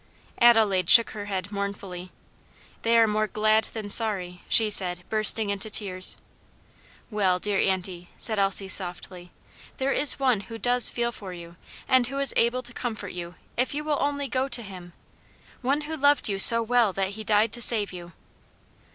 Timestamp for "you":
11.33-11.55, 13.13-13.35, 13.75-13.83, 16.27-16.39, 17.93-18.13